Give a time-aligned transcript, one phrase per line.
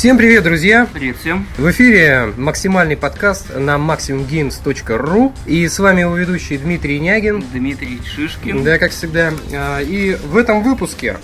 [0.00, 0.88] Всем привет, друзья!
[0.94, 1.46] Привет всем!
[1.58, 7.44] В эфире максимальный подкаст на maximumgames.ru И с вами его ведущий Дмитрий Нягин.
[7.52, 8.64] Дмитрий Шишкин.
[8.64, 9.34] Да, как всегда.
[9.52, 11.18] А, и в этом выпуске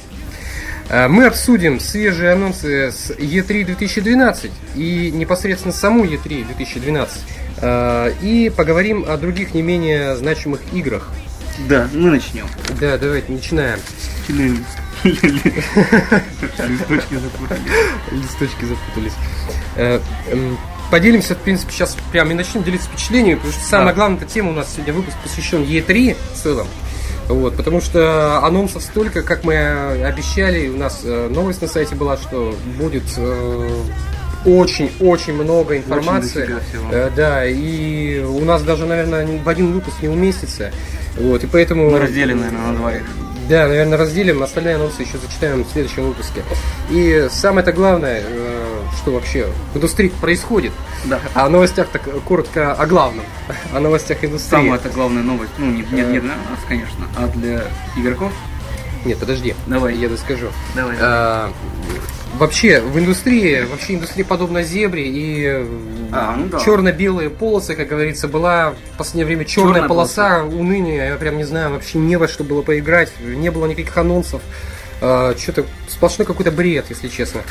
[0.90, 7.20] а, мы обсудим свежие анонсы с E3 2012 и непосредственно саму E3 2012.
[7.62, 11.08] А, и поговорим о других не менее значимых играх.
[11.66, 12.44] Да, мы начнем.
[12.78, 13.78] Да, давайте начинаем.
[14.28, 14.66] Начинаем.
[15.04, 17.62] Листочки запутались.
[18.10, 19.12] Листочки запутались.
[19.76, 20.00] Э,
[20.30, 20.58] эм,
[20.90, 24.52] Поделимся, в принципе, сейчас прямо и начнем делиться впечатлениями, потому что самая главная тема у
[24.52, 26.68] нас сегодня выпуск посвящен E3 в целом.
[27.26, 32.16] Вот, потому что анонсов столько, как мы обещали, у нас э, новость на сайте была,
[32.16, 33.68] что будет э,
[34.44, 36.54] очень-очень много информации.
[36.92, 40.70] Э, да, и у нас даже, наверное, в один выпуск не уместится.
[41.16, 41.90] Вот, и поэтому...
[41.90, 43.02] Мы разделим, наверное, на двоих.
[43.48, 44.42] Да, наверное, разделим.
[44.42, 46.42] Остальные анонсы еще зачитаем в следующем выпуске.
[46.90, 50.72] И самое-то главное, э, что вообще в индустрии происходит.
[51.04, 51.20] Да.
[51.34, 53.24] А о новостях так коротко о главном.
[53.72, 54.50] О новостях индустрии.
[54.50, 55.52] Самая это главная новость.
[55.58, 57.64] Ну, не, не, не для нас, конечно, а для
[57.96, 58.32] игроков.
[59.04, 59.54] Нет, подожди.
[59.66, 59.94] Давай.
[59.96, 60.48] Я доскажу.
[60.74, 60.96] Давай.
[61.00, 61.52] А,
[62.38, 65.66] вообще, в индустрии, вообще индустрия подобна зебре, и
[66.12, 66.58] А, ну да.
[66.60, 71.44] черно-белые полосы, как говорится, была в последнее время черная, Черная полоса, уныния, я прям не
[71.44, 74.42] знаю, вообще не во что было поиграть, не было никаких анонсов.
[74.98, 77.42] что-то сплошной какой-то бред, если честно.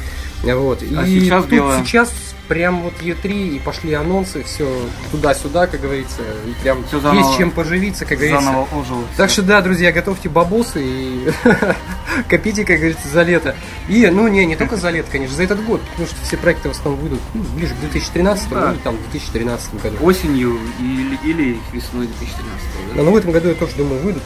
[0.43, 0.81] Вот.
[0.81, 1.83] А и сейчас тут белое.
[1.83, 2.11] сейчас
[2.47, 4.69] прям вот E3 и пошли анонсы, все
[5.11, 8.43] туда-сюда, как говорится, и прям Всё заново- есть чем поживиться, как говорится.
[8.45, 9.03] Заново ожил.
[9.17, 11.29] Так что да, друзья, готовьте бабосы и
[12.29, 13.55] копите, как говорится, за лето.
[13.87, 16.69] И, ну не, не только за лето, конечно, за этот год, потому что все проекты
[16.69, 18.71] в основном выйдут ну, ближе к 2013 Да.
[18.71, 19.97] или там в 2013 году.
[20.01, 24.23] Осенью или, или весной 2013 Но, ну, в этом году я тоже думаю выйдут.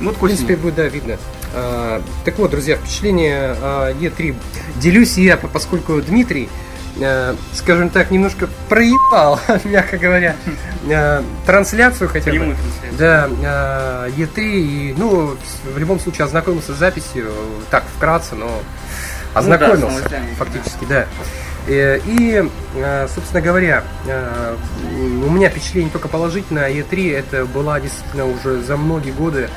[0.00, 1.16] Ну, В принципе, будет, да, видно.
[1.54, 4.34] А, так вот, друзья, впечатление о E3
[4.76, 6.48] делюсь я, поскольку Дмитрий,
[7.00, 10.36] э, скажем так, немножко проебал, мягко говоря,
[10.88, 12.30] э, трансляцию хотя бы.
[12.30, 12.98] Прямую трансляцию.
[12.98, 13.28] Да,
[14.06, 15.36] э, E3, и, ну,
[15.74, 17.30] в любом случае ознакомился с записью,
[17.70, 18.50] так, вкратце, но
[19.34, 21.06] ознакомился, с новостями, фактически, да.
[21.66, 22.44] Э, И,
[23.14, 26.70] собственно говоря, у меня впечатление только положительное.
[26.72, 29.48] E3 это была действительно уже за многие годы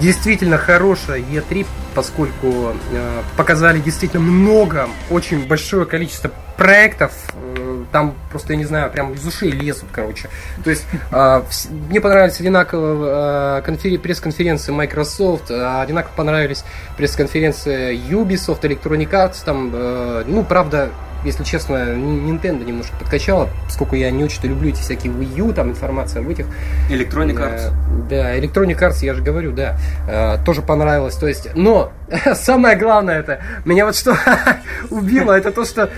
[0.00, 7.12] действительно хорошая E3, поскольку э, показали действительно много, очень большое количество проектов.
[7.34, 10.28] э, Там просто, я не знаю, прям из ушей лезут, короче.
[10.62, 11.42] То есть э,
[11.90, 16.64] мне понравились одинаково э, конфери- пресс-конференции Microsoft, э, одинаково понравились
[16.96, 20.90] пресс-конференции Ubisoft, Electronic Arts, там, э, ну, правда,
[21.24, 25.70] если честно, Nintendo немножко подкачала, поскольку я не очень люблю эти всякие Wii U, там
[25.70, 26.46] информация об этих.
[26.90, 27.72] Electronic Э, Arts.
[28.08, 29.76] Да, Electronic Arts, я же говорю, да,
[30.08, 31.16] э, тоже понравилось.
[31.16, 31.92] То есть, но
[32.34, 34.16] самое главное это, меня вот что
[34.90, 35.90] убило, это то, что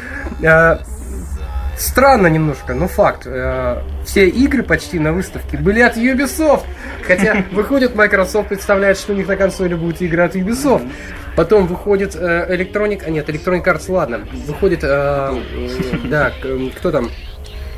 [0.42, 0.78] э,
[1.80, 3.22] странно немножко, но факт.
[3.26, 6.64] э, все игры почти на выставке были от Ubisoft.
[7.06, 10.88] Хотя выходит Microsoft, представляет, что у них на консоли будет игра от Ubisoft.
[11.36, 14.26] Потом выходит э, Electronic, а нет, Electronic Arts, ладно.
[14.46, 15.40] Выходит, э,
[16.04, 16.32] да,
[16.76, 17.10] кто там?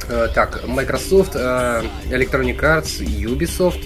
[0.08, 3.82] Э, так, Microsoft, Electronic Arts, Ubisoft.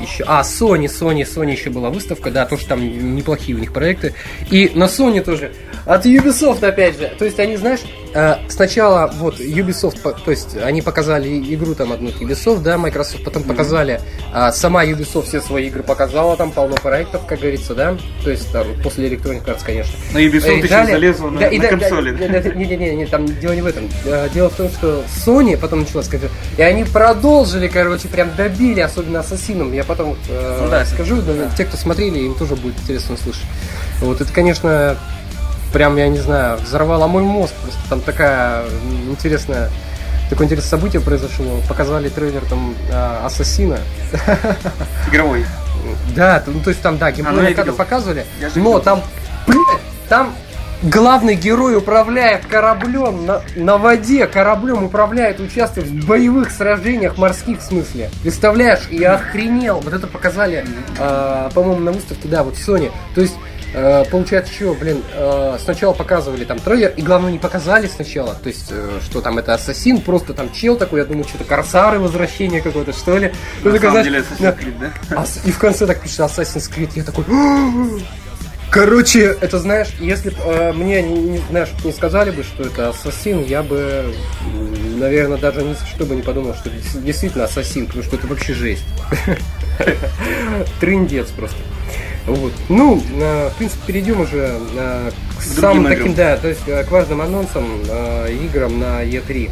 [0.00, 4.14] еще, а, Sony, Sony, Sony еще была выставка, да, тоже там неплохие у них проекты.
[4.50, 5.52] И на Sony тоже
[5.86, 7.12] от Ubisoft опять же.
[7.18, 7.80] То есть они, знаешь,
[8.14, 13.42] э, сначала вот Ubisoft, то есть они показали игру там одну Ubisoft, да, Microsoft, потом
[13.42, 14.00] показали,
[14.32, 18.50] а, сама Ubisoft все свои игры показала, там полно проектов, как говорится, да, то есть
[18.52, 19.92] там после Electronic Arts, конечно.
[20.12, 22.10] Но Ubisoft И еще далее- залезла на, да, на да- да- консоли.
[22.12, 23.88] да- да- Не, не, не, не, там дело не в этом.
[24.04, 26.20] Э, Дело в том, что Sony потом началась, как
[26.56, 29.72] и они продолжили, короче, прям добили, особенно Ассасином.
[29.72, 30.84] Я потом э, Ну да.
[30.86, 33.44] скажу, но те, кто смотрели, им тоже будет интересно услышать.
[34.00, 34.96] Вот это, конечно,
[35.74, 37.52] прям, я не знаю, взорвало мой мозг.
[37.60, 38.64] Просто там такая
[39.10, 39.68] интересная
[40.30, 41.60] такое интересное событие произошло.
[41.68, 43.78] Показали трейлер там э, Ассасина.
[45.10, 45.44] Игровой.
[46.16, 47.76] Да, ну то есть там, да, А, ну, геймплей кадры видел.
[47.76, 49.02] показывали, но там,
[49.46, 50.32] блядь, там
[50.82, 57.62] главный герой управляет кораблем на, на воде, кораблем управляет, участвует в боевых сражениях морских в
[57.62, 58.10] смысле.
[58.22, 59.80] Представляешь, я охренел.
[59.80, 60.64] Вот это показали,
[60.98, 62.90] э, по-моему, на выставке, да, вот в Sony.
[63.14, 63.34] То есть
[64.10, 68.66] получается, что, блин, э, сначала показывали там трейлер, и главное не показали сначала, то есть,
[68.70, 72.92] э, что там это ассасин, просто там чел такой, я думаю, что-то корсары, возвращение какое-то,
[72.92, 73.32] что ли.
[73.62, 74.50] Ну, На такой, самом деле да.
[74.50, 74.78] Assassin's Creed,
[75.10, 75.20] да?
[75.20, 77.24] Ас- И в конце так пишет Assassin's Creed, я такой...
[78.70, 83.62] Короче, это знаешь, если бы мне не, знаешь, не сказали бы, что это ассасин, я
[83.62, 84.12] бы,
[84.98, 88.26] наверное, даже ни за что бы не подумал, что это действительно ассасин, потому что это
[88.26, 88.82] вообще жесть.
[90.80, 91.56] Трындец просто.
[92.26, 92.52] Вот.
[92.70, 96.14] Ну, э, в принципе, перейдем уже э, к К самым таким, играм.
[96.14, 99.50] да, то есть э, к важным анонсам э, играм на E3.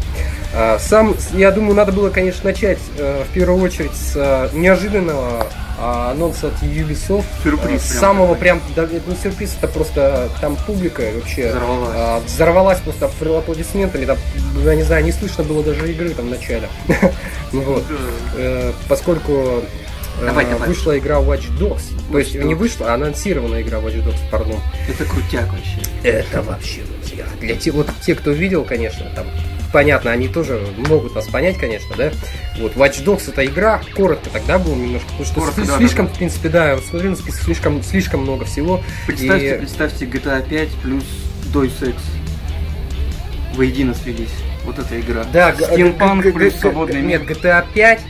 [0.54, 5.46] Э, Сам, я думаю, надо было, конечно, начать э, в первую очередь с э, неожиданного
[5.78, 5.82] э,
[6.12, 7.24] анонса от Ubisoft.
[7.44, 11.90] Сюрприз прям самого прям, да, это не сюрприз, это просто там публика вообще Взорвалась.
[11.94, 13.04] э, взорвалась просто
[13.38, 14.06] аплодисментами.
[14.06, 14.16] Там,
[14.64, 16.68] я не знаю, не слышно было даже игры там в начале.
[17.52, 17.84] Ну вот.
[18.88, 19.62] Поскольку
[20.20, 20.68] Давай, давай.
[20.68, 21.82] вышла игра Watch Dogs.
[22.10, 22.56] То есть Watch не Dogs.
[22.56, 24.60] вышла, а анонсирована игра Watch Dogs, пардон.
[24.88, 25.78] Это крутяк вообще.
[26.02, 27.24] Это вообще, друзья.
[27.40, 29.26] Для те, вот те, кто видел, конечно, там
[29.72, 32.12] понятно, они тоже могут нас понять, конечно, да.
[32.58, 36.06] Вот Watch Dogs это игра, коротко тогда было немножко, потому что Коротко, сли- да, слишком,
[36.06, 38.80] да, в принципе, да, смотрю на список, слишком, слишком много всего.
[39.06, 41.04] Представьте, И- представьте GTA 5 плюс
[41.52, 41.94] Deus Ex.
[43.54, 44.30] Воедино слились.
[44.64, 45.24] Вот эта игра.
[45.32, 47.32] Да, Steampunk плюс свободный Нет, мир.
[47.36, 48.00] GTA 5,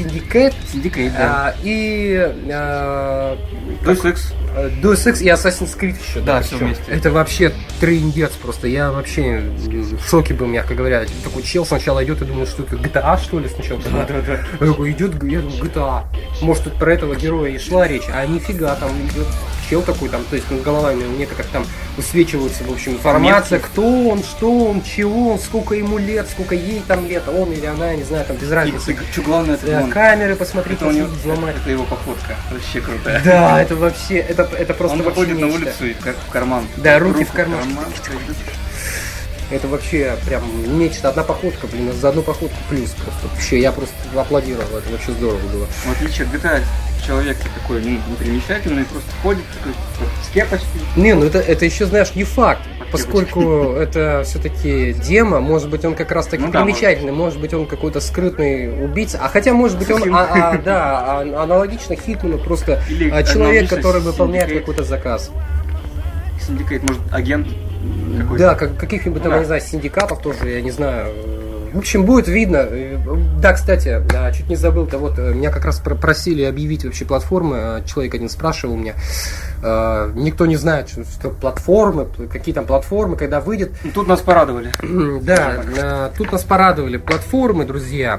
[0.00, 1.48] Syndicate Syndicate, да.
[1.48, 3.38] а, и а,
[3.84, 4.32] Deus Ex.
[4.54, 6.20] Э, Deus Ex и Assassin's Creed еще.
[6.20, 6.58] Да, причём.
[6.58, 6.84] вместе.
[6.88, 8.66] Это вообще трындец просто.
[8.68, 11.04] Я вообще в шоке был, мягко говоря.
[11.22, 13.80] Такой чел сначала идет и думал, что это GTA что ли сначала?
[13.82, 14.32] Да, да, да.
[14.60, 16.04] Я такой идет, я думаю, GTA.
[16.42, 19.26] Может, тут про этого героя и шла речь, а нифига, там идет
[19.70, 21.64] чел такой, там, то есть над головами у некоторых там
[21.96, 23.70] высвечивается, в общем, информация, Метки.
[23.70, 27.64] кто он, что он, чего он, сколько ему лет, сколько ей там лет, он или
[27.66, 28.96] она, я не знаю, там без разницы.
[29.12, 29.90] Что главное, это Да, он.
[29.90, 31.54] камеры посмотреть, Это, у него, взломать.
[31.56, 32.34] это его походка.
[32.50, 33.22] Вообще крутая.
[33.24, 36.66] Да, это вообще, это, это просто Он выходит на улицу и как в карман.
[36.76, 37.62] Да, руки в карман.
[39.50, 40.42] Это вообще прям
[40.78, 41.08] нечто.
[41.08, 43.26] Одна походка, блин, за одну походку плюс просто.
[43.32, 45.66] Вообще, я просто аплодировал, это вообще здорово было.
[45.86, 46.60] В отличие от GTA,
[47.00, 49.72] человек такой ну, непримечательный, просто ходит, такой
[50.24, 50.80] с кепочкой.
[50.96, 52.62] Не, ну это, это еще, знаешь, не факт.
[52.78, 57.40] Под Поскольку это все-таки демо, может быть, он как раз таки Ну да, примечательный, может
[57.40, 59.20] быть, он какой-то скрытный убийца.
[59.22, 63.70] А хотя, может быть, он а- а, да, а- аналогично Хитману, просто Или а, человек,
[63.70, 65.30] который выполняет какой-то заказ.
[66.44, 67.46] Синдикат, может, агент
[68.18, 68.44] какой-то.
[68.44, 69.36] Да, как, каких-нибудь там, Да.
[69.36, 71.14] я не знаю, синдикатов тоже, я не знаю.
[71.72, 72.66] В общем, будет видно.
[73.40, 77.04] Да, кстати, да, чуть не забыл-то, вот э, меня как раз про- просили объявить вообще
[77.04, 77.56] платформы.
[77.60, 78.94] э, Человек один спрашивал меня.
[79.62, 83.72] э, Никто не знает, что, платформы, какие там платформы, когда выйдет.
[83.84, 84.72] Ну, Тут нас порадовали.
[85.22, 88.18] Да, тут нас порадовали платформы, друзья.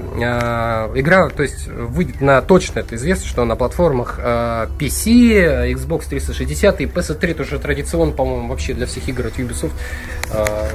[0.96, 6.86] Игра, то есть, выйдет на точно, это известно, что на платформах PC, Xbox 360 и
[6.86, 9.72] PS3 тоже традиционно, по-моему, вообще для всех игр от Ubisoft.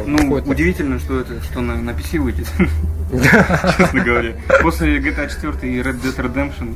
[0.05, 2.47] Ну, удивительно, что это, что на, на PC выйдет.
[3.79, 4.33] Честно говоря.
[4.63, 6.75] После GTA 4 и Red Dead Redemption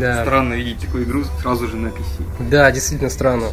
[0.00, 0.22] Да.
[0.22, 2.48] странно видеть такую игру сразу же на PC.
[2.50, 3.48] Да, действительно странно.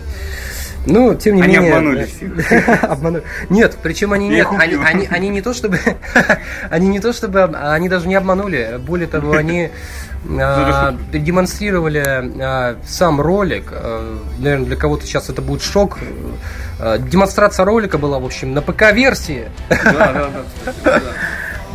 [0.86, 1.74] Ну, тем не Они менее...
[1.74, 2.10] обманули
[2.82, 3.24] Обманули.
[3.50, 5.80] Нет, причем они нет, они, они, они не то чтобы,
[6.70, 8.80] они не то чтобы, а они даже не обманули.
[8.80, 9.70] Более того, они
[10.40, 12.04] а, демонстрировали
[12.42, 13.72] а, сам ролик.
[14.40, 16.00] Наверное, для кого-то сейчас это будет шок.
[16.80, 19.50] Демонстрация ролика была, в общем, на ПК-версии.
[19.70, 20.30] Да, да,
[20.66, 20.74] да.
[20.84, 21.02] да.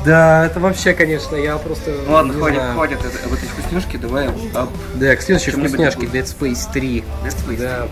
[0.07, 1.93] Да, это вообще, конечно, я просто...
[2.07, 2.75] Ну ладно, хватит, знаю.
[2.75, 6.07] хватит об этой вкусняшке, давай об Да, к следующей вкусняшке.
[6.07, 7.05] Dead Space 3.
[7.25, 7.59] Dead Space.
[7.59, 7.89] Да.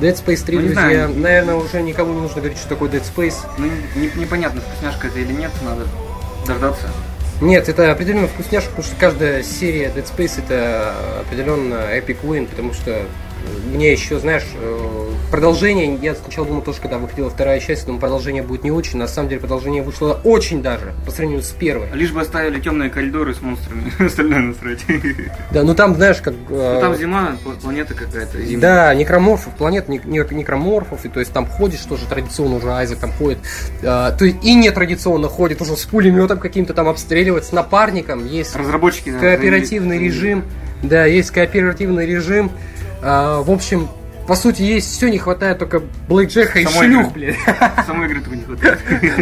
[0.00, 1.14] Dead Space 3, Ну, друзья, знаю.
[1.16, 3.36] наверное, уже никому не нужно говорить, что такое Dead Space.
[3.58, 5.86] Ну, не- непонятно, вкусняшка это или нет, надо
[6.46, 6.88] дождаться.
[7.40, 12.72] Нет, это определенно вкусняшка, потому что каждая серия Dead Space это определенно epic win, потому
[12.72, 13.02] что
[13.72, 18.42] мне еще, знаешь, э, продолжение, я сначала думал тоже, когда выходила вторая часть, думаю, продолжение
[18.42, 21.88] будет не очень, на самом деле продолжение вышло очень даже, по сравнению с первой.
[21.92, 24.84] Лишь бы оставили темные коридоры с монстрами, остальное насрать.
[25.50, 26.34] Да, ну там, знаешь, как...
[26.48, 28.40] э, Ну там зима, пла- планета какая-то.
[28.40, 28.60] зимняя.
[28.60, 32.98] Да, некроморфов, планет нек- нек- некроморфов, и то есть там ходишь тоже традиционно уже Айзек
[32.98, 33.38] там ходит,
[33.82, 38.54] э, то есть и нетрадиционно ходит уже с пулеметом каким-то там обстреливать, с напарником, есть
[38.54, 40.44] Разработчики да, кооперативный режим,
[40.82, 42.52] да, есть кооперативный режим,
[43.04, 43.88] А, в общем,
[44.26, 47.12] по сути, есть все, не хватает только Блэк Джека и Самой шлюх, игры.
[47.12, 47.36] блин.
[47.86, 48.78] Самой игры только не хватает.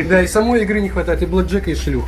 [0.08, 2.04] Да, и самой игры не хватает, и Блэк Джека, и шлюх.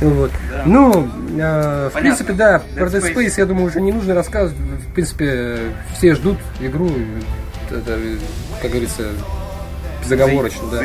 [0.00, 0.30] Вот.
[0.50, 0.62] Да.
[0.66, 2.00] Ну, э, в Понятно.
[2.00, 3.14] принципе, да, Dead про Dead Space.
[3.14, 4.56] Space, я думаю, уже не нужно рассказывать.
[4.56, 5.58] В принципе,
[5.96, 6.90] все ждут игру.
[7.70, 7.98] Это,
[8.62, 9.04] как говорится,
[10.10, 10.82] безоговорочно, да.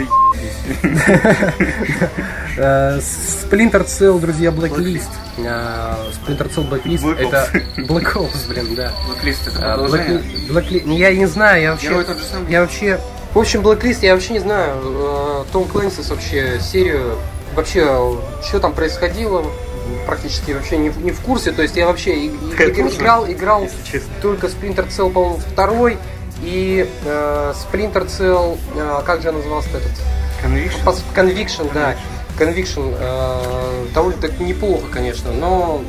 [2.57, 5.07] Э, Splinter Cell, друзья, Blacklist.
[5.37, 8.91] Э, Splinter Cell Blacklist Black это Black Ops, блин, да.
[9.07, 10.19] Blacklist это А, продолжение.
[10.19, 12.05] Blackli- Blackli- ну, Я не знаю, я вообще...
[12.49, 12.99] Я вообще...
[13.33, 14.75] В общем, Blacklist, я вообще не знаю.
[14.83, 17.17] э, Том Клэнсис вообще серию...
[17.55, 17.83] Вообще,
[18.47, 19.45] что там происходило,
[20.05, 21.51] практически вообще не, в- не в курсе.
[21.51, 23.67] То есть я вообще играл, играл
[24.21, 25.97] только Splinter Cell, по-моему, второй.
[26.41, 29.91] И э, Splinter Cell, э, как же назывался этот?
[30.43, 30.83] Conviction?
[30.83, 31.95] Пос- Conviction, да.
[32.39, 32.95] Conviction.
[32.99, 35.81] э, довольно-таки неплохо, конечно, но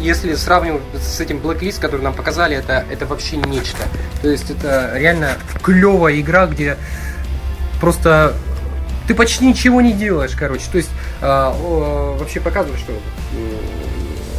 [0.00, 3.82] если сравнивать с этим Blacklist, который нам показали, это, это вообще нечто.
[4.20, 6.76] То есть это реально клевая игра, где
[7.80, 8.34] просто
[9.08, 10.64] ты почти ничего не делаешь, короче.
[10.70, 12.98] То есть э, э, вообще показывает, что э,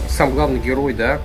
[0.09, 1.19] сам главный герой, да,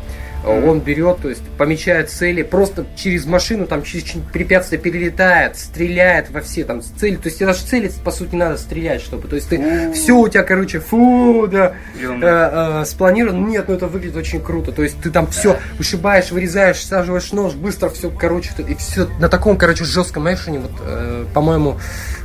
[0.45, 0.69] Mm-hmm.
[0.69, 6.41] Он берет, то есть помечает цели, просто через машину, там через препятствие перелетает, стреляет во
[6.41, 7.17] все там цели.
[7.17, 9.29] То есть даже цели, по сути, не надо стрелять, чтобы.
[9.29, 9.93] То есть ты mm-hmm.
[9.93, 13.47] все у тебя, короче, фу, да, э, э, спланировано.
[13.47, 14.73] Нет, ну это выглядит очень круто.
[14.73, 19.29] То есть ты там все вышибаешь, вырезаешь, саживаешь нож, быстро все, короче, и все на
[19.29, 21.79] таком, короче, жестком экшене, вот, э, по-моему,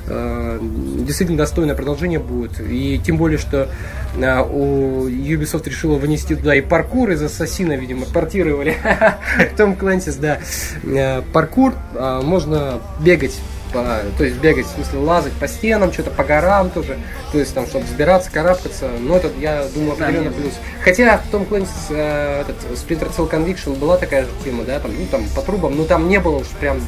[0.07, 2.59] действительно достойное продолжение будет.
[2.59, 3.69] И тем более, что
[4.15, 8.75] э, у Ubisoft решила вынести туда и паркур из Ассасина, видимо, портировали.
[9.57, 10.39] Том Клэнсис, да.
[10.83, 13.39] Э, паркур, э, можно бегать
[13.73, 16.97] по, то есть бегать, в смысле лазать по стенам, что-то по горам тоже,
[17.31, 20.53] то есть там, чтобы взбираться, карабкаться, но это, я думаю, определенно да, плюс.
[20.83, 24.91] Хотя в Том Клэнсис, э, этот Splinter Cell Conviction была такая же тема, да, там,
[24.97, 26.79] ну, там, по трубам, но там не было уж прям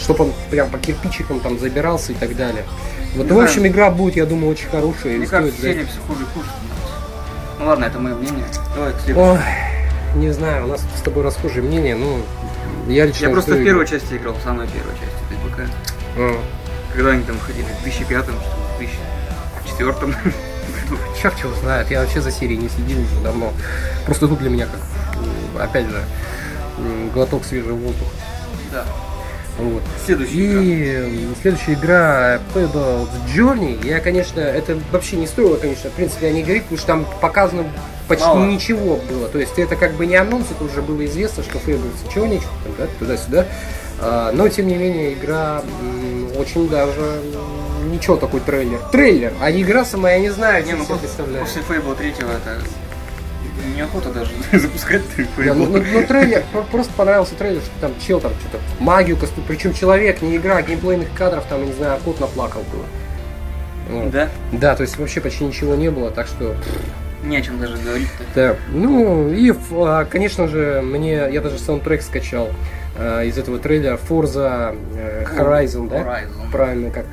[0.00, 2.64] чтобы он прям по кирпичикам там забирался и так далее.
[3.14, 5.18] Вот, ну, в общем, игра будет, я думаю, очень хорошая.
[5.18, 6.48] Мне кажется, серия все хуже и хуже.
[7.58, 8.44] Ну ладно, это мое мнение.
[8.74, 9.32] Давай к следующему.
[9.32, 9.38] Ой,
[10.14, 12.22] не знаю, у нас с тобой расхожие мнения, ну,
[12.88, 13.26] я лично...
[13.26, 15.70] Я просто в первой части играл, в самой первой части ТПК.
[16.16, 16.40] А.
[16.94, 18.38] Когда они там ходили, в 2005 что ли,
[18.76, 20.16] в 2004
[21.20, 23.52] Черт чего знает, я вообще за серией не следил уже давно.
[24.06, 26.02] Просто тут для меня как, опять же,
[27.12, 28.10] глоток свежего воздуха.
[28.72, 28.84] Да.
[29.60, 29.82] Вот.
[30.04, 31.34] Следующая и игра.
[31.42, 33.86] следующая игра Pedal Journey.
[33.86, 37.06] Я, конечно, это вообще не стоило, конечно, в принципе, о ней говорить, потому что там
[37.20, 37.64] показано
[38.08, 38.46] почти Мало.
[38.46, 39.28] ничего было.
[39.28, 42.46] То есть это как бы не анонс, это уже было известно, что Fable чего-нибудь,
[42.78, 43.46] да, туда-сюда.
[44.00, 45.62] А, но, тем не менее, игра
[46.38, 47.20] очень даже
[47.84, 48.80] ничего такой трейлер.
[48.90, 51.44] Трейлер, а игра сама, я не знаю, не, ну, представляю.
[51.44, 52.60] После Fable 3 это
[53.80, 58.32] неохота даже запускать да, ну, ну, ну, трейлер, просто понравился трейлер, что там чел там
[58.40, 62.84] что-то магию костюм, причем человек, не игра, геймплейных кадров там, не знаю, кот наплакал было.
[63.90, 64.10] Вот.
[64.10, 64.28] Да?
[64.52, 66.54] Да, то есть вообще почти ничего не было, так что...
[67.24, 68.08] Не о чем даже говорить.
[68.34, 72.48] Да, ну и, а, конечно же, мне, я даже саундтрек скачал
[72.96, 75.98] э, из этого трейлера Forza э, Horizon, да?
[75.98, 76.50] Horizon.
[76.50, 77.04] Правильно как.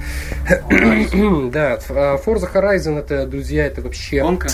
[0.69, 1.51] Horizon.
[1.51, 4.21] да, Forza Horizon это, друзья, это вообще...
[4.21, 4.47] Гонка?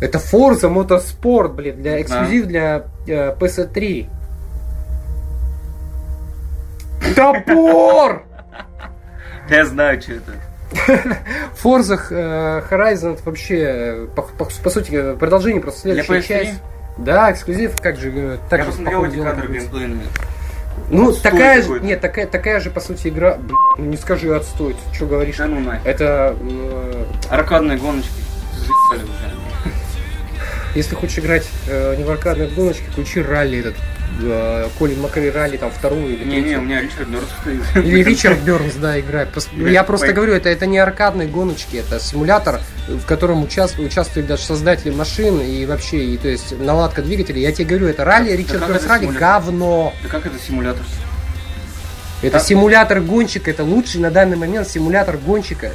[0.00, 2.48] Это Forza Motorsport, блин, для эксклюзив да.
[2.48, 4.08] для э, PS3.
[7.16, 8.22] Топор!
[9.50, 10.32] Я знаю, что это.
[11.62, 16.62] Forza э, Horizon это вообще, по, по, по сути, продолжение просто следующая часть.
[16.98, 20.06] Да, эксклюзив, как же, э, так Я же посмотрел эти кадры геймплейные.
[20.90, 24.34] Ну, отстой такая же, нет, такая, такая же, по сути, игра, блин, ну не скажи
[24.34, 25.36] отстой, что говоришь.
[25.36, 25.86] Да ну нафиг.
[25.86, 26.36] Это...
[26.40, 27.04] Э...
[27.30, 28.10] Аркадные гоночки.
[28.60, 29.27] Заебали уже.
[30.78, 33.74] Если хочешь играть э, не в аркадной гоночке, включи ралли этот.
[34.22, 37.84] Э, Колин Макрей ралли там вторую или Не, не, у меня Ричард Бернс стоит.
[37.84, 39.30] Или Ричард Бернс, да, играет.
[39.56, 44.42] Я просто говорю, это, это не аркадные гоночки, это симулятор, в котором участвуют, участвуют даже
[44.42, 47.42] создатели машин и вообще, и, то есть наладка двигателей.
[47.42, 49.92] Я тебе говорю, это ралли, Ричард Бернс ралли, говно.
[50.04, 50.84] Да как это симулятор?
[52.20, 55.70] Это симулятор гонщика, это лучший на данный момент симулятор гонщика.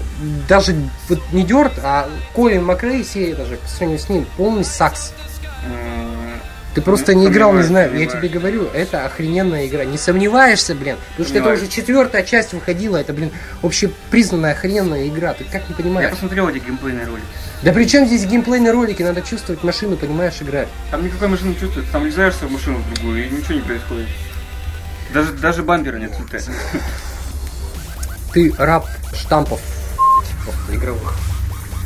[0.48, 0.76] Даже
[1.08, 5.14] вот не Дёрт, а Колин Макрей, серия даже по сравнению с ним, полный сакс.
[6.74, 7.96] Ты просто не играл, не знаю.
[7.98, 9.86] Я тебе говорю, это охрененная игра.
[9.86, 10.96] Не сомневаешься, блин.
[11.12, 12.98] Потому что это уже четвертая часть выходила.
[12.98, 13.30] Это, блин,
[13.62, 15.34] общепризнанная охрененная игра.
[15.34, 16.10] Ты как не понимаешь?
[16.10, 17.26] Я посмотрел эти геймплейные ролики.
[17.62, 19.04] Да при чем здесь геймплейные ролики?
[19.04, 20.68] Надо чувствовать машину, понимаешь, играть.
[20.90, 21.90] Там никакой машины чувствует.
[21.92, 24.08] Там влезаешься в машину в другую, и ничего не происходит.
[25.14, 26.12] Даже, даже бампера нет
[28.34, 29.62] Ты раб штампов
[30.72, 31.16] игровых.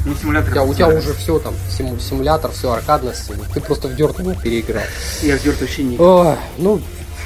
[0.05, 0.49] Не симулятор.
[0.49, 3.29] У тебя, у тебя уже все там, симу, симулятор, все аркадность.
[3.53, 4.83] Ты просто в Дерт ну, переиграл.
[5.21, 6.81] Я в Дерт вообще не О, Ну,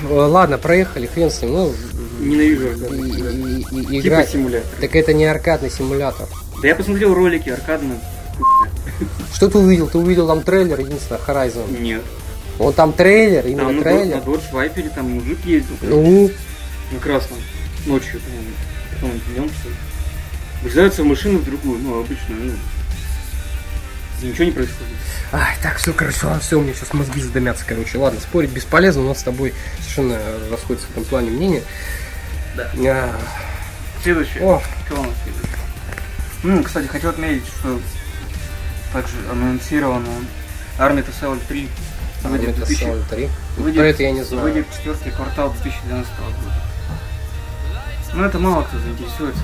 [0.10, 1.54] ладно, проехали, хрен с ним.
[1.54, 1.74] Ну,
[2.20, 4.70] Ненавижу и, и, и, и, типа симулятор.
[4.80, 6.28] Так это не аркадный симулятор.
[6.62, 8.00] Да я посмотрел ролики аркадные.
[9.34, 9.88] Что ты увидел?
[9.88, 11.82] Ты увидел там трейлер, единственное, Horizon?
[11.82, 12.02] Нет.
[12.62, 14.16] Он там трейлер, именно там трейлер.
[14.18, 15.76] На Dodge Viper там мужик ездил.
[15.82, 16.30] Ну?
[16.92, 17.40] На красном.
[17.86, 18.20] Ночью,
[19.00, 19.20] по-моему.
[19.34, 19.76] Днем, что ли.
[20.62, 22.54] Врезаются в машину в другую, ну, обычно, ну.
[24.22, 24.94] Ничего не происходит.
[25.32, 27.98] Ай, так, все, короче, ладно, все, у меня сейчас мозги задымятся, короче.
[27.98, 30.20] Ладно, спорить бесполезно, у нас с тобой совершенно
[30.52, 31.64] расходится в этом плане мнение.
[32.56, 32.72] Да.
[32.86, 33.20] А...
[34.04, 34.44] Следующее.
[34.44, 34.62] О.
[34.86, 35.58] Что у нас следующее?
[36.44, 37.80] Ну, кстати, хотел отметить, что
[38.94, 40.10] также анонсировано
[40.78, 41.68] Army to Sell 3
[42.24, 43.30] Выйдет 2003.
[43.58, 44.44] Выйдет, Про это я не знаю.
[44.44, 46.56] Выйдет четвертый квартал 2012 года.
[48.14, 49.44] Ну это мало кто заинтересуется.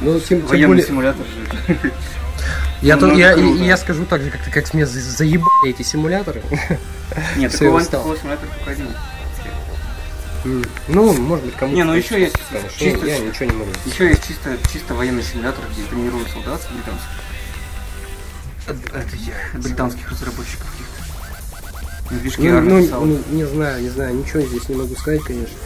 [0.00, 0.86] Ну, тем, тем более...
[0.86, 1.92] симулятор же.
[2.82, 6.42] Я, ну, то, я, я, я скажу так же, как, как мне заебали эти симуляторы.
[7.36, 8.86] Нет, такого, такого симулятора только один.
[10.86, 11.76] Ну, может быть, кому-то.
[11.76, 12.36] Не, ну еще есть
[12.78, 13.70] чисто, я ничего не могу.
[13.84, 17.08] Еще есть чисто, чисто военный симулятор, где тренируют солдат британских.
[19.54, 20.68] Британских разработчиков
[22.08, 22.42] каких-то.
[22.42, 25.56] Ну, ну, ну, не знаю, не знаю, ничего здесь не могу сказать, конечно.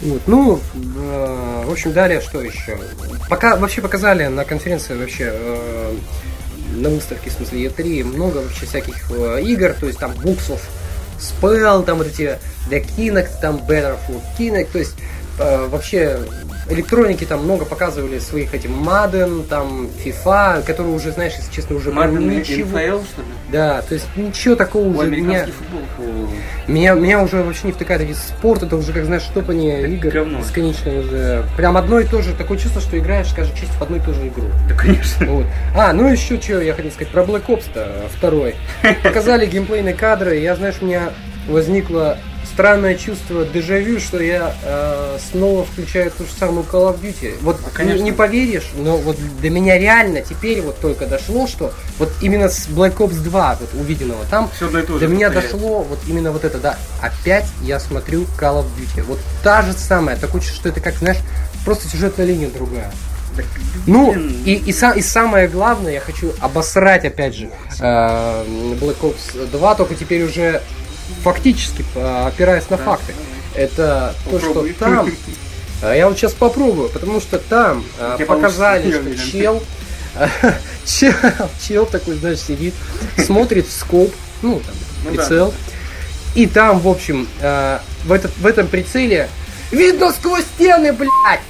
[0.00, 0.22] Вот.
[0.26, 0.60] Ну,
[0.96, 2.78] э, в общем, далее что еще?
[3.28, 5.96] Пока вообще показали на конференции вообще э,
[6.74, 10.60] на выставке, в смысле, E3, много вообще всяких э, игр, то есть там буксов,
[11.18, 14.94] Spell, там вот эти для Kinect, там Better for Kinect, то есть
[15.38, 16.18] э, вообще
[16.68, 21.90] электроники там много показывали своих этим Madden, там FIFA, которые уже, знаешь, если честно, уже
[21.90, 22.78] Madden ничего.
[22.78, 23.28] NFL, что ли?
[23.52, 26.28] Да, то есть ничего такого уже меня, футбол.
[26.66, 30.38] меня, меня уже вообще не втыкает эти спорт, это уже как знаешь, штопание игр говно.
[30.38, 31.44] бесконечно уже.
[31.56, 34.14] Прям одно и то же, такое чувство, что играешь, скажем, чисто в одну и ту
[34.14, 34.46] же игру.
[34.68, 35.26] Да, конечно.
[35.26, 35.46] Вот.
[35.76, 38.54] А, ну еще что я хотел сказать про Black Ops-то второй.
[39.02, 41.10] Показали геймплейные кадры, я, знаешь, у меня
[41.48, 47.36] возникло странное чувство дежавю, что я э, снова включаю ту же самую Call of Duty.
[47.42, 47.98] Вот а, Конечно.
[47.98, 52.48] Не, не поверишь, но вот до меня реально теперь вот только дошло, что вот именно
[52.48, 56.44] с Black Ops 2 вот увиденного там Все до, до меня дошло вот именно вот
[56.44, 59.02] это, да, опять я смотрю Call of Duty.
[59.02, 61.18] Вот та же самая, такое чувство, что это как, знаешь,
[61.64, 62.92] просто сюжетная линия другая.
[63.86, 68.44] Ну, и, и, и самое главное, я хочу обосрать, опять же, э,
[68.80, 70.62] Black Ops 2, только теперь уже
[71.22, 73.14] фактически опираясь на факты.
[73.54, 75.10] Это то, что там.
[75.82, 79.62] А я вот сейчас попробую, потому что там а, показали, что чел,
[80.86, 81.14] чел,
[81.60, 82.74] чел такой, знаешь, сидит,
[83.18, 85.50] смотрит в скоп, ну, там, ну, прицел.
[85.50, 86.40] Да.
[86.40, 89.28] И там, в общем, э, в, этот, в этом прицеле
[89.70, 91.40] видно сквозь стены, блядь!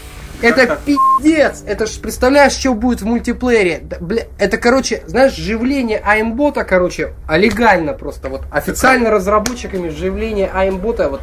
[0.45, 1.63] Это пиздец!
[1.67, 3.81] Это ж представляешь, что будет в мультиплеере?
[3.83, 8.29] Да, бля, это, короче, знаешь, живление аймбота, короче, а легально просто.
[8.29, 11.23] Вот официально разработчиками живление аймбота, вот,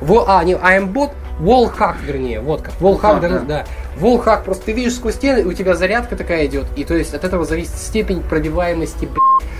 [0.00, 2.74] во, а, не аймбот, wallhack, вернее, вот как.
[2.80, 3.66] Wallhack, да, да.
[3.98, 7.14] Wallhack, просто ты видишь сквозь стены, и у тебя зарядка такая идет, и то есть
[7.14, 9.50] от этого зависит степень пробиваемости, блядь.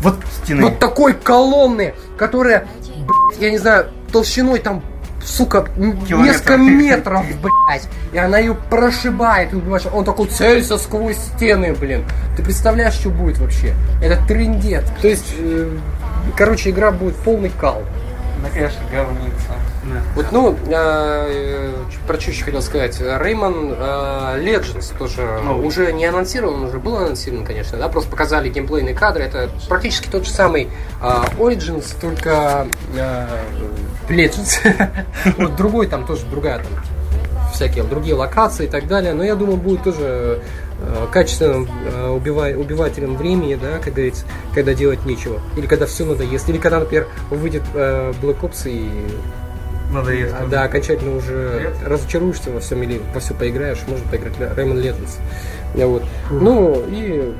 [0.00, 0.62] Вот, Стены.
[0.62, 4.82] вот такой колонны, которая, блядь, я не знаю, толщиной там
[5.24, 6.16] сука, Километр.
[6.16, 7.88] несколько метров, блядь.
[8.12, 9.86] И она ее прошибает, и убиваешь.
[9.92, 12.04] Он такой целься сквозь стены, блин.
[12.36, 13.74] Ты представляешь, что будет вообще?
[14.02, 14.84] Это трендет.
[15.00, 15.70] То есть, э,
[16.36, 17.82] короче, игра будет полный кал.
[18.42, 19.54] Да, конечно, говница.
[20.14, 21.72] Вот, ну, э,
[22.06, 22.98] про что еще хотел сказать.
[23.00, 28.48] Rayman э, Legends тоже ну, уже не анонсирован, уже был анонсирован, конечно, да, просто показали
[28.48, 29.24] геймплейные кадры.
[29.24, 30.68] Это практически тот же самый
[31.02, 31.06] э,
[31.38, 33.26] Origins, только э,
[34.10, 34.58] Legends.
[35.38, 36.72] вот другой там тоже, другая там
[37.52, 39.12] всякие другие локации и так далее.
[39.12, 40.42] Но я думаю, будет тоже
[40.80, 45.40] э, качественным э, убивай, убивателем времени, да, как говорится, когда делать нечего.
[45.56, 46.48] Или когда все надоест.
[46.48, 48.88] Или когда, например, выйдет э, Black Ops и
[49.92, 50.34] Надоест.
[50.38, 51.88] А, да, окончательно уже Нет?
[51.88, 55.18] разочаруешься во всем или во все поиграешь, можно поиграть Rayman Legends.
[55.74, 56.02] Вот.
[56.02, 56.38] Mm.
[56.40, 57.32] Ну и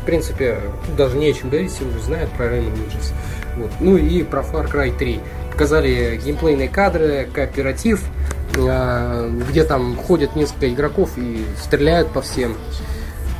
[0.00, 0.58] в принципе
[0.96, 3.12] даже не о чем говорить, все уже знают про Rayman Legends.
[3.56, 3.70] Вот.
[3.80, 5.20] Ну и про Far Cry 3.
[5.58, 8.00] Показали геймплейные кадры, кооператив,
[8.56, 12.56] а, где там ходят несколько игроков и стреляют по всем.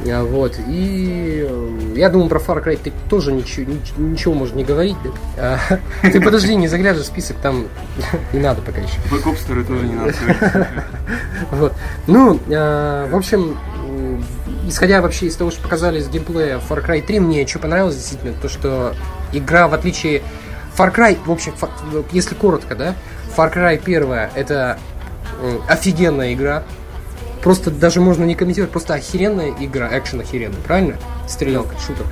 [0.05, 0.59] А, вот.
[0.67, 4.97] И э, я думаю, про Far Cry ты тоже ничего, ничего можно не говорить.
[5.37, 5.61] Да?
[5.71, 5.79] А,
[6.11, 7.69] ты подожди, не заглядывай в список, там
[8.33, 8.99] не надо пока еще.
[9.13, 10.13] Ops тоже не надо
[11.53, 11.73] Вот.
[12.09, 13.57] Ну, а, в общем,
[14.67, 18.33] исходя вообще из того, что показали из геймплея Far Cry 3, мне что понравилось действительно,
[18.43, 18.93] то что
[19.33, 20.23] игра, в отличие
[20.79, 21.55] Far Cry, в общем,
[22.13, 22.95] если коротко, да,
[23.37, 24.79] Far Cry 1 это
[25.69, 26.63] офигенная игра,
[27.43, 30.97] просто даже можно не комментировать, просто охеренная игра, экшен охеренный, правильно?
[31.27, 32.07] Стрелялка, шутер.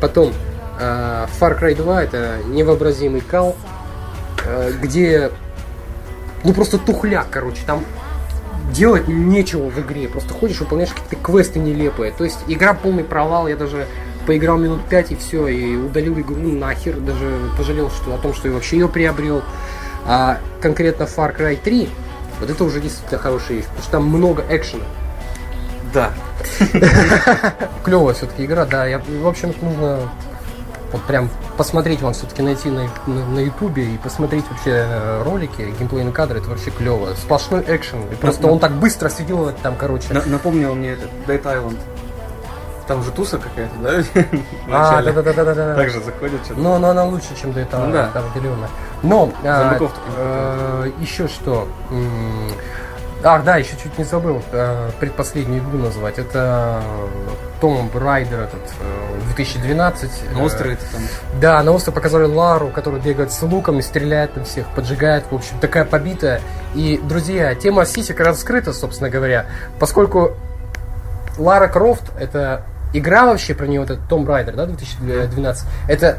[0.00, 0.32] Потом
[0.80, 3.54] э, Far Cry 2 это невообразимый кал,
[4.44, 5.30] э, где
[6.42, 7.84] ну просто тухляк, короче, там
[8.72, 12.12] делать нечего в игре, просто ходишь, выполняешь какие-то квесты нелепые.
[12.12, 13.86] То есть игра полный провал, я даже
[14.28, 18.48] поиграл минут 5 и все, и удалил игру нахер, даже пожалел что, о том, что
[18.48, 19.42] я вообще ее приобрел.
[20.04, 21.88] А конкретно Far Cry 3
[22.38, 24.84] вот это уже действительно хорошая вещь, потому что там много экшена.
[25.94, 26.12] Да.
[27.84, 28.86] Клевая все-таки игра, да.
[28.86, 30.00] Я, в общем, нужно
[30.92, 35.74] вот прям посмотреть вам все-таки найти на, на, на ютубе и посмотреть вообще э, ролики,
[35.78, 37.14] геймплейные кадры, это вообще клево.
[37.14, 38.02] Сплошной экшен.
[38.12, 40.12] И просто он так быстро сидел там, короче.
[40.26, 41.78] Напомнил мне этот Dead Island.
[42.88, 44.22] Там же туса какая-то, да?
[44.70, 45.74] А, да, да, да, да, да.
[45.74, 46.58] Также заходит что-то.
[46.60, 47.84] Но, но она лучше, чем до этого.
[47.84, 48.10] Ну, да.
[48.14, 48.68] Определенно.
[49.02, 49.78] Но а,
[50.16, 51.68] э, еще что?
[53.22, 56.18] Ах, да, еще чуть не забыл э, предпоследнюю игру назвать.
[56.18, 56.80] Это
[57.60, 58.60] Том Райдер этот
[59.34, 60.32] 2012.
[60.32, 61.02] На острове это там.
[61.40, 65.24] Да, на острове показали Лару, которая бегает с луком и стреляет на всех, поджигает.
[65.30, 66.40] В общем, такая побитая.
[66.74, 69.46] И, друзья, тема сисек раскрыта, собственно говоря,
[69.78, 70.36] поскольку
[71.38, 76.18] Лара Крофт это игра вообще про нее, вот этот Том Райдер, да, 2012, это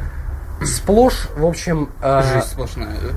[0.64, 1.90] сплошь, в общем...
[2.02, 3.10] Жизнь сплошная, да?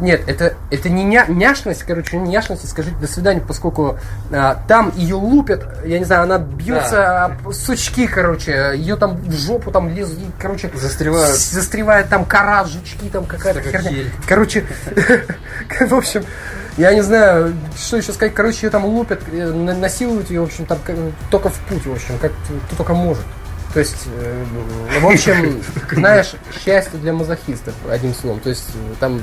[0.00, 3.98] Нет, это, это не ня, няшность, короче, не няшность, скажите до свидания, поскольку
[4.32, 7.52] а, там ее лупят, я не знаю, она бьется да.
[7.52, 11.36] сучки, короче, ее там в жопу там лезут, короче, застревают.
[11.36, 14.10] застревает там кора, жучки там какая-то херня.
[14.26, 14.64] Короче,
[15.80, 16.24] в общем,
[16.76, 20.66] я не знаю, что еще сказать, короче, ее там лупят, э, насилуют ее, в общем,
[20.66, 20.78] там
[21.30, 22.32] только в путь, в общем, как
[22.66, 23.24] кто только может.
[23.72, 24.44] То есть, э,
[25.00, 26.34] в общем, знаешь,
[26.64, 28.40] счастье для мазохистов, одним словом.
[28.40, 28.68] То есть,
[29.00, 29.20] там,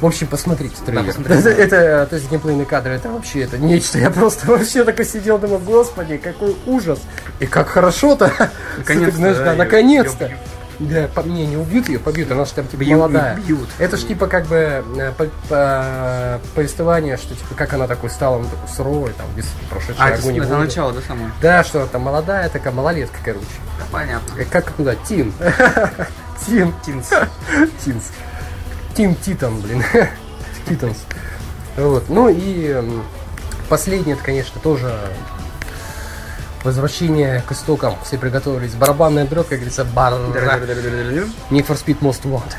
[0.00, 1.14] в общем, посмотрите трейлер.
[1.28, 3.98] Это, это, то есть, геймплейные кадры, это вообще это нечто.
[3.98, 7.00] Я просто вообще такой сидел, думал, господи, какой ужас.
[7.38, 8.32] И как хорошо-то.
[8.78, 9.54] Наконец-то.
[9.54, 10.30] Наконец-то.
[10.78, 13.36] Да, по, не, не убьют ее, побьют, она же там типа бьют, молодая.
[13.36, 13.68] Бьют.
[13.78, 18.38] Это ж типа как бы э, по, по, повествование, что типа как она такой стала,
[18.38, 20.36] ну, такой суровой, там, без прошедшей а, огонь.
[20.38, 21.30] Это, это начало, да, самое?
[21.40, 23.46] Да, что там молодая, такая малолетка, короче.
[23.78, 24.36] Да, понятно.
[24.36, 25.32] Как, как туда, Тин.
[26.46, 26.74] Тин.
[26.84, 27.10] Тинс.
[27.84, 28.12] Тинс.
[28.94, 29.82] Тин Титан, блин.
[30.68, 30.98] Титанс.
[31.76, 32.08] Вот.
[32.08, 32.82] Ну и
[33.68, 34.94] последнее, это, конечно, тоже
[36.64, 37.94] Возвращение к истокам.
[38.04, 38.74] Все приготовились.
[38.74, 40.14] Барабанная дробь, как говорится, бар.
[41.50, 42.56] Need for Speed Most Wanted.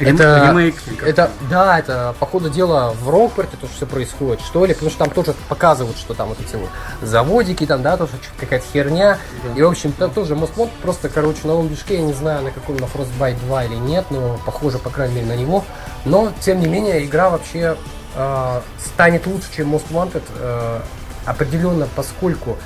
[0.00, 4.64] Это, ремейк, это, да, это, по ходу дела, в Рокпорте то, что все происходит, что
[4.64, 6.68] ли, потому что там тоже показывают, что там вот эти вот
[7.02, 9.58] заводики, там, да, тоже какая-то херня, да.
[9.58, 12.44] и, в общем, там тоже Most Wanted, просто, короче, на новом движке, я не знаю,
[12.44, 15.64] на каком, на Frostbite 2 или нет, но похоже, по крайней мере, на него,
[16.04, 17.76] но, тем не менее, игра вообще
[18.14, 20.80] э, станет лучше, чем Most Wanted, э,
[21.24, 22.58] определенно, поскольку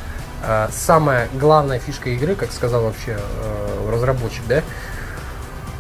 [0.45, 4.63] э, самая главная фишка игры, как сказал вообще э, разработчик, да,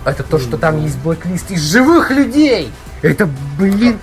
[0.04, 2.72] это то, что там есть блэклист из живых людей.
[3.02, 3.98] Это, блин.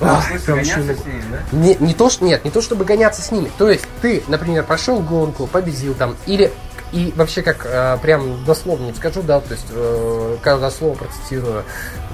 [0.00, 1.56] Ах, гоняться с ними, да?
[1.56, 3.50] Не, не то, что нет, не то чтобы гоняться с ними.
[3.58, 6.52] То есть ты, например, прошел гонку, победил там, или
[6.92, 11.64] и вообще как э, прям дословно не скажу, да, то есть э, когда слово процитирую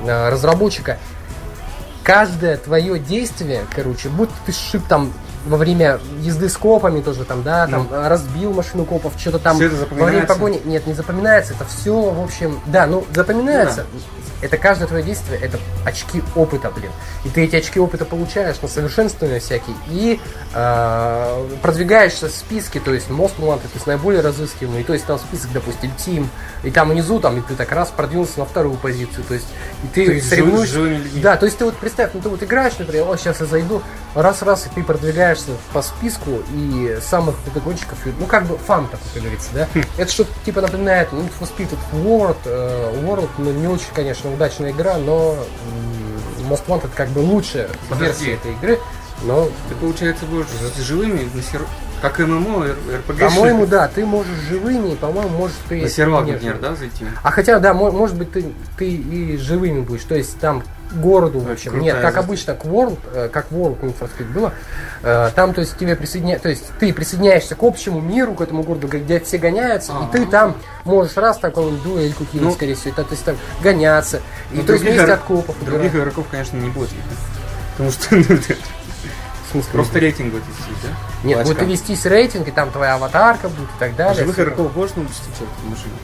[0.05, 0.99] э, разработчика,
[2.03, 5.13] каждое твое действие, короче, будь ты шип там
[5.47, 8.09] во время езды с копами тоже там, да, там ну.
[8.09, 10.61] разбил машину копов, что-то там во время погони.
[10.65, 11.55] Нет, не запоминается.
[11.55, 13.87] Это все, в общем, да, ну запоминается.
[13.93, 13.99] Да
[14.43, 16.91] это каждое твое действие, это очки опыта, блин.
[17.25, 20.19] И ты эти очки опыта получаешь на совершенствование всякие и
[20.55, 25.19] э, продвигаешься в списке, то есть Most Wanted, то есть наиболее разыскиваемый, то есть там
[25.19, 26.27] список, допустим, Team,
[26.65, 29.47] и там внизу, там, и ты так раз продвинулся на вторую позицию, то есть
[29.85, 31.01] и ты, ты соревнуешься.
[31.17, 33.83] Да, то есть ты вот представь, ну ты вот играешь, например, о, сейчас я зайду,
[34.15, 35.30] раз-раз, и ты продвигаешься
[35.73, 39.69] по списку, и самых педагогчиков, ну как бы фан такой, как говорится, да.
[39.75, 39.83] Хм.
[39.99, 44.73] Это что-то типа напоминает, ну, for Speed World, uh, World, ну не очень, конечно, удачная
[44.73, 45.37] игра, но
[46.49, 48.27] Most Wanted как бы лучшая Подожди.
[48.27, 48.79] версия этой игры.
[49.23, 49.49] Но...
[49.69, 51.63] Ты, получается, будешь с живыми на сер...
[52.01, 53.19] Как ММО, РПГ.
[53.19, 55.83] По-моему, да, ты можешь живыми, по-моему, можешь ты...
[55.83, 57.05] На сервак, например, да, зайти?
[57.23, 58.47] А хотя, да, может быть, ты,
[58.79, 60.05] ты и живыми будешь.
[60.05, 61.79] То есть там городу, в общем.
[61.81, 64.53] Нет, как обычно, к World, э, как World Need for Speed было,
[65.03, 66.39] э, там, то есть, тебе присоединя...
[66.39, 70.17] то есть, ты присоединяешься к общему миру, к этому городу, где все гоняются, А-а-а.
[70.17, 74.21] и ты там можешь раз такой дуэльку кинуть, ну, скорее всего, то есть, там гоняться,
[74.53, 75.57] и то есть, вместе от копов.
[75.65, 76.91] Других игроков, конечно, не будет.
[77.77, 78.23] Потому что ну,
[79.51, 79.73] в смысле?
[79.73, 81.29] Просто рейтинг будет вестись, да?
[81.29, 81.55] Нет, Лачка.
[81.55, 84.23] будет вестись рейтинг, и там твоя аватарка будет и так далее.
[84.23, 85.15] Живых игроков можешь научить
[85.65, 85.95] машину?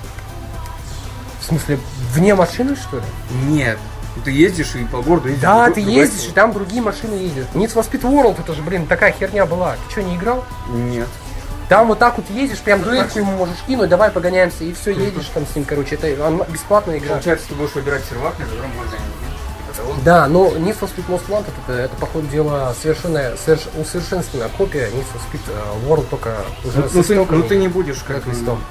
[1.41, 1.79] В смысле,
[2.13, 3.05] вне машины, что ли?
[3.47, 3.79] Нет.
[4.25, 5.43] Ты ездишь и по городу ездишь.
[5.43, 7.47] Да, ты ездишь, и там другие машины ездят.
[7.55, 9.77] Need for Speed World, это же, блин, такая херня была.
[9.87, 10.45] Ты что, не играл?
[10.69, 11.09] Нет.
[11.69, 15.31] Там вот так вот ездишь, прям дуэльку ему можешь кинуть, давай погоняемся, и все, едешь
[15.35, 16.09] там с ним, короче, это
[16.49, 17.15] бесплатная игра.
[17.15, 19.01] Получается, ты будешь выбирать сервак, на котором будешь
[20.05, 24.49] да, но Need for Speed Most Wanted это, это по ходу дела совершенно соверш, усовершенствованная
[24.57, 27.69] копия Need for Speed э, World только уже ну, с ну, ты, ну ты не
[27.69, 28.23] будешь как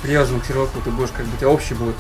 [0.01, 1.95] привязан к серваку, ты будешь как бы у тебя общий будет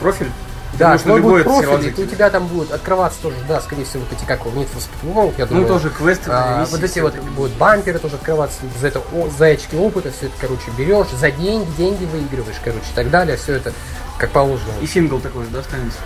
[0.00, 0.30] профиль.
[0.78, 4.18] Да, твой будет профиль, и у тебя там будут открываться тоже, да, скорее всего, вот
[4.18, 5.62] эти как Need for Speed World, я ну, думаю.
[5.62, 6.30] Ну, тоже квесты.
[6.32, 9.00] А, вот эти вот будут бамперы тоже открываться, за это
[9.38, 13.36] за очки опыта, все это, короче, берешь, за деньги, деньги выигрываешь, короче, и так далее,
[13.36, 13.72] все это
[14.18, 14.72] как положено.
[14.82, 15.98] И сингл такой, да, останется?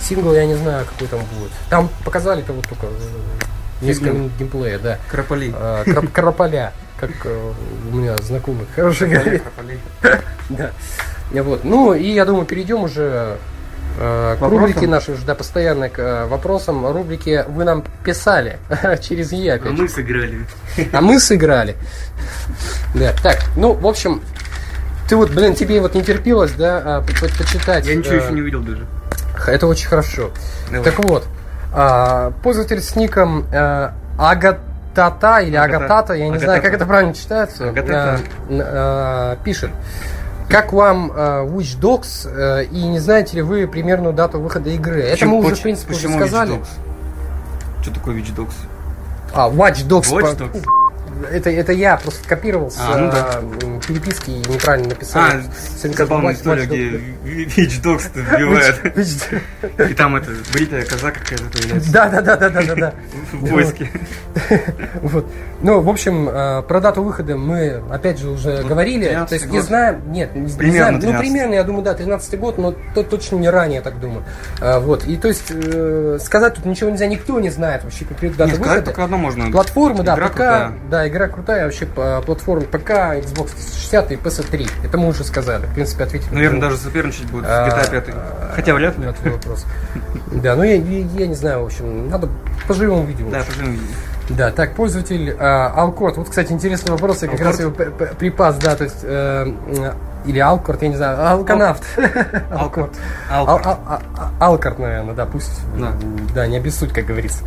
[0.00, 1.50] Сингл я не знаю, какой там будет.
[1.70, 4.98] Там показали-то вот только э, несколько минут геймплея, да.
[5.10, 5.52] Крополи.
[5.54, 7.52] А, кроп, крополя, как э,
[7.90, 9.42] у меня знакомый хороший говорит.
[10.50, 10.72] Да.
[11.30, 11.64] Вот.
[11.64, 13.38] Ну, и я думаю, перейдем уже
[13.96, 16.84] К рубрике нашей уже, да, постоянной к э, вопросам.
[16.86, 18.58] Рубрике вы нам писали
[19.00, 19.72] через Е опять.
[19.72, 20.46] А мы сыграли.
[20.92, 21.76] А мы сыграли.
[22.94, 24.20] Да, так, ну, в общем,
[25.08, 27.86] ты вот, блин, тебе вот не терпелось, да, а, по -по почитать.
[27.86, 28.86] Я ничего э, еще не увидел даже.
[29.46, 30.30] Это очень хорошо.
[30.70, 30.84] Давай.
[30.84, 31.26] Так вот,
[31.72, 37.72] а, пользователь с ником э, Агатата или Агатата, я не знаю, как это правильно читается,
[39.44, 39.70] пишет.
[40.54, 45.00] Как вам э, Watch Dogs э, и не знаете ли вы примерную дату выхода игры?
[45.00, 46.60] Это почему, мы уже, в принципе, уже сказали.
[47.82, 48.54] Что такое Watch Dogs?
[49.32, 50.12] А, Watch Dogs.
[50.12, 50.64] Watch Dogs?
[51.30, 53.40] Это, это я просто копировал с а, ну да.
[53.40, 55.22] э, переписки и неправильно написал.
[55.22, 55.42] А,
[55.76, 58.80] забавная история, где Вич Докс вбивает.
[59.90, 61.92] И там это бритая коза какая-то появляется.
[61.92, 62.94] Да, да, да, да, да, да.
[63.32, 63.90] В поиске.
[65.02, 65.26] Вот.
[65.62, 69.06] Ну, в общем, э, про дату выхода мы, опять же, уже говорили.
[69.28, 71.00] То есть не знаем, нет, не знаем.
[71.02, 74.24] Ну, примерно, я думаю, да, 13 год, но то точно не ранее, я так думаю.
[74.60, 75.06] Э, вот.
[75.06, 75.52] И то есть
[76.24, 78.82] сказать тут ничего нельзя, никто не знает вообще какую дату выхода.
[79.52, 84.70] Платформы, да, пока, да, игра крутая, вообще по платформе ПК, Xbox 360 и PS3.
[84.84, 85.66] Это мы уже сказали.
[85.66, 86.34] В принципе, ответили.
[86.34, 88.14] Наверное, даже соперничать будет с GTA 5.
[88.54, 89.06] Хотя вряд ли.
[89.24, 89.64] Вопрос.
[90.32, 92.28] Да, ну я, я не знаю, в общем, надо
[92.66, 93.30] поживем увидим.
[93.30, 93.86] Да, поживем увидим.
[94.30, 96.16] Да, так, пользователь а, Алкорд.
[96.16, 99.52] Вот, кстати, интересный вопрос, я как раз его припас, да, то есть, э,
[100.24, 101.82] или Алкорд, я не знаю, Алканавт.
[102.50, 102.92] Алкорд.
[104.40, 105.60] Алкорд, наверное, да, пусть,
[106.34, 107.44] да, не обессудь, как говорится.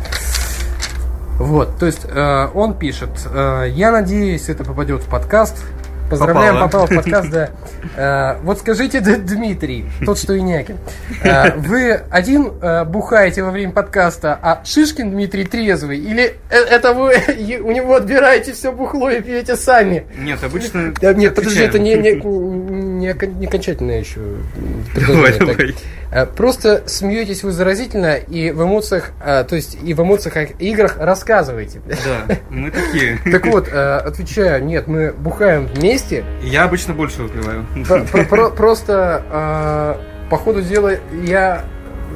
[1.38, 5.64] Вот, то есть э, он пишет, э, я надеюсь, это попадет в подкаст.
[6.10, 7.50] Поздравляем, попал в подкаст, да.
[7.96, 10.78] Э, вот скажите, Дмитрий, тот, что Инякин,
[11.22, 15.98] э, вы один э, бухаете во время подкаста, а Шишкин Дмитрий трезвый?
[15.98, 17.12] Или это вы
[17.62, 20.06] у него отбираете все бухло и пьете сами?
[20.16, 20.92] Нет, обычно...
[21.00, 22.20] Нет, подожди, это не, не,
[22.98, 24.20] не, не окончательное еще
[24.94, 25.74] Давай, давай.
[26.10, 30.42] Э, просто смеетесь вы заразительно и в эмоциях, э, то есть и в эмоциях о
[30.42, 31.80] играх рассказываете.
[31.86, 33.18] Да, мы такие.
[33.30, 36.24] Так вот, э, отвечаю, нет, мы бухаем вместе.
[36.42, 37.66] Я обычно больше выпиваю.
[38.56, 39.98] Просто
[40.30, 40.92] по ходу дела
[41.24, 41.64] я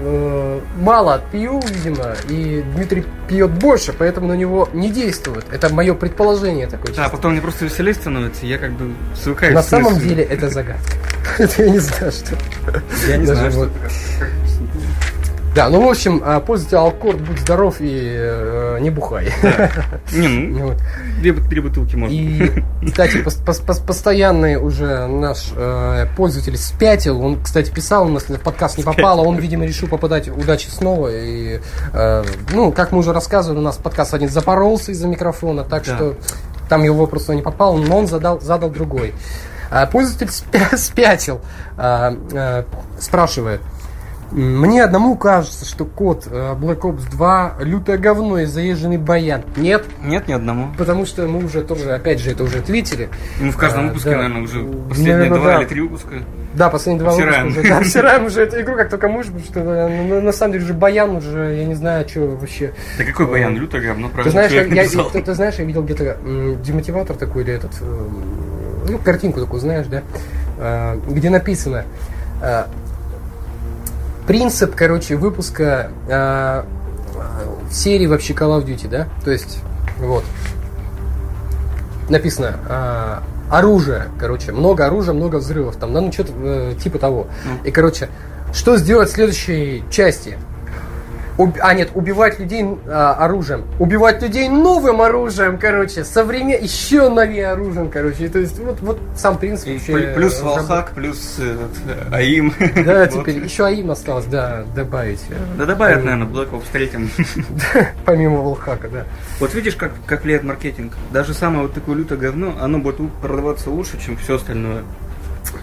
[0.01, 5.45] э, мало пью, видимо, и Дмитрий пьет больше, поэтому на него не действует.
[5.53, 6.95] Это мое предположение такое.
[6.95, 9.55] Да, потом мне просто веселее становится, я как бы свыкаюсь.
[9.55, 10.93] На самом деле это загадка.
[11.39, 12.37] Это я не знаю, что.
[13.09, 13.71] Я не знаю, что
[15.55, 19.33] да, ну в общем, а, пользуйся Алкорд, будь здоров и э, не бухай.
[20.13, 20.75] Не, ну,
[21.21, 22.15] две, три бутылки можно.
[22.15, 27.23] И, кстати, пос, пос, пос, постоянный уже наш э, пользователь спятил.
[27.23, 29.23] Он, кстати, писал, у нас в подкаст не попало.
[29.23, 31.09] Он, видимо, решил попадать удачи снова.
[31.13, 31.61] И,
[31.93, 35.97] э, ну, как мы уже рассказывали, у нас подкаст один запоролся из-за микрофона, так да.
[35.97, 36.17] что
[36.69, 39.13] там его просто не попало, но он задал, задал другой.
[39.71, 40.31] А, пользователь
[40.79, 41.41] спятил,
[41.77, 42.65] а, а,
[42.99, 43.61] спрашивает.
[44.33, 49.43] Мне одному кажется, что код э, Black Ops 2 лютое говно и заезженный баян.
[49.57, 49.85] Нет?
[50.03, 50.69] Нет, ни одному.
[50.79, 53.11] Потому что мы уже тоже, опять же, это уже ответили.
[53.41, 54.19] Мы в каждом выпуске, а, да.
[54.19, 55.61] наверное, уже последние наверное, два да.
[55.61, 56.11] или три выпуска.
[56.55, 57.49] Да, последние два обсираем.
[57.49, 57.69] выпуска уже.
[57.69, 60.65] Да, обсираем уже эту игру, как только можешь, потому что на, на, на самом деле
[60.65, 62.73] уже баян уже, я не знаю, что вообще.
[62.97, 63.55] Да какой баян?
[63.55, 64.25] Лютое говно, правильно?
[64.25, 66.17] Ты знаешь, я, я, ты, ты знаешь, я видел где-то
[66.65, 68.09] демотиватор такой или этот, э,
[68.89, 70.03] ну, картинку такую, знаешь, да,
[70.59, 71.85] э, где написано
[72.41, 72.65] э,
[74.33, 76.65] принцип, короче, выпуска э,
[77.71, 79.07] серии вообще Call of Duty, да?
[79.27, 79.59] То есть,
[79.99, 80.25] вот.
[82.09, 83.17] Написано э,
[83.51, 87.27] оружие, короче, много оружия, много взрывов, там, ну, что-то э, типа того.
[87.63, 88.09] И, короче,
[88.55, 90.39] что сделать в следующей части?
[91.39, 91.57] Уб...
[91.61, 93.65] А, нет, убивать людей а, оружием.
[93.79, 96.05] Убивать людей новым оружием, короче.
[96.05, 96.63] Современ...
[96.63, 98.29] Еще новее оружием, короче.
[98.29, 99.69] То есть, вот, вот сам принцип.
[99.69, 102.53] И вообще, плюс э, Волхак, плюс этот, АИМ.
[102.85, 105.21] Да, теперь еще АИМ осталось, да, добавить.
[105.57, 106.91] Да добавят, наверное, Black Ops 3.
[108.05, 109.05] Помимо Волхака, да.
[109.41, 110.93] Вот видишь, как, как влияет маркетинг.
[111.13, 114.83] Даже самое вот такое лютое говно, оно будет продаваться лучше, чем все остальное.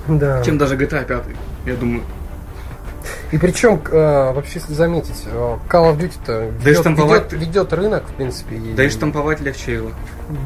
[0.08, 0.41] Да.
[0.43, 1.23] Чем даже GTA 5,
[1.65, 2.03] я думаю.
[3.32, 7.32] И причем, э, вообще, если заметить, э, Call of Duty-то да ведет, штамповать...
[7.34, 8.56] ведет, ведет рынок, в принципе.
[8.56, 8.74] И...
[8.74, 9.91] Да и штамповать легче его.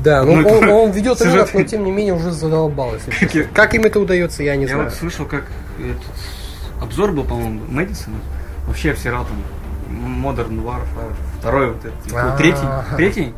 [0.03, 3.43] Да, ну, он, он ведет рынок, но тем не менее уже задолбал, честно.
[3.53, 4.83] Как им это удается, я не я знаю.
[4.83, 5.43] Я вот слышал, как
[5.79, 6.01] этот
[6.81, 8.17] обзор был, по-моему, Мэдисона.
[8.67, 9.43] Вообще обсирал там
[10.23, 12.37] Modern Warfare, второй вот этот, а.
[12.37, 13.33] третий, третий?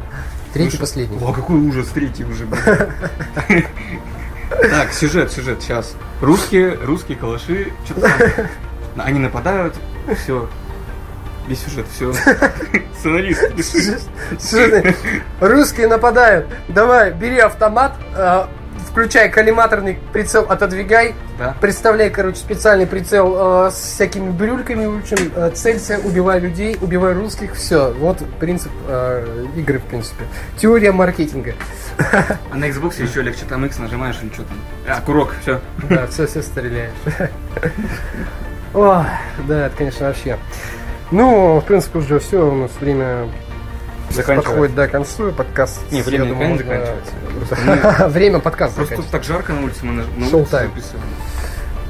[0.53, 1.17] Третий последний.
[1.21, 2.57] О, какой ужас, третий уже был.
[4.49, 5.95] Так, сюжет, сюжет, сейчас.
[6.21, 8.09] Русские, русские калаши, что-то
[9.03, 9.75] они нападают,
[10.23, 10.47] все.
[11.47, 12.13] Весь сюжет, все.
[12.99, 13.51] Сценарист.
[15.39, 16.47] Русские нападают.
[16.67, 18.49] Давай, бери автомат, а,
[18.95, 21.13] включай коллиматорный прицел, отодвигай.
[21.37, 21.53] Да.
[21.59, 27.13] Представляй, короче, специальный прицел э, с всякими брюльками, в общем, э, целься, убивай людей, убивай
[27.13, 27.91] русских, все.
[27.91, 30.23] Вот принцип э, игры, в принципе.
[30.57, 31.55] Теория маркетинга.
[32.51, 34.57] А на Xbox еще легче, там X нажимаешь или что там.
[34.87, 35.59] А, курок, все.
[35.89, 36.93] Да, все, все стреляешь.
[38.75, 39.05] О,
[39.47, 40.37] да, это, конечно, вообще.
[41.09, 43.29] Ну, в принципе, уже все, у нас время
[44.27, 45.79] подходит до концу, подкаст.
[45.91, 48.07] Не, время не можно- заканчивается.
[48.09, 51.05] Время подкаста Просто так жарко на улице, мы на, на улице записываем.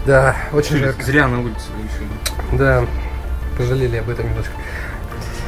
[0.06, 1.04] Да, очень жарко.
[1.04, 2.58] Зря на улице еще.
[2.58, 2.86] Да,
[3.58, 4.54] пожалели об этом немножко.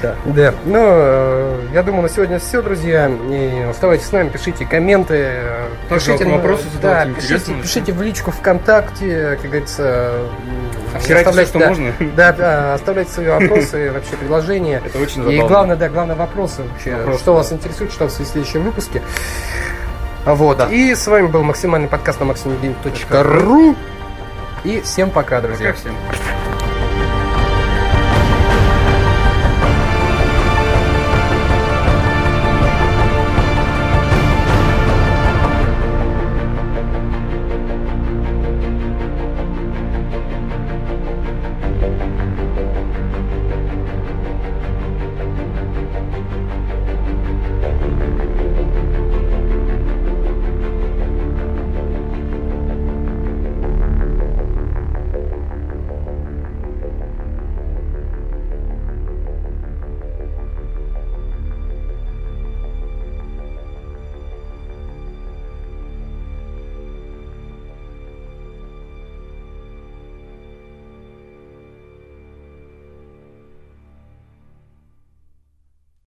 [0.02, 0.54] Да, да.
[0.65, 3.10] Ну, э, я думаю, на сегодня все, друзья.
[3.10, 5.41] И оставайтесь с нами, пишите комменты.
[5.89, 10.13] пишите, вопросы да, пишите, пишите в личку ВКонтакте, как говорится.
[10.99, 11.93] Всё, оставляйте, что да, можно.
[12.15, 14.81] Да, да, оставляйте свои вопросы, вообще предложения.
[14.86, 15.47] Это очень И забавно.
[15.47, 17.38] главное, да, главное вопросы вообще, Вопросы, что да.
[17.38, 19.01] вас интересует, что в следующем выпуске.
[20.25, 20.62] Вот.
[20.71, 23.75] И с вами был максимальный подкаст на максимумгейм.ру.
[24.63, 25.67] И всем пока, друзья.
[25.67, 25.95] Пока всем.